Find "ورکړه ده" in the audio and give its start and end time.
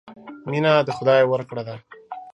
1.27-1.75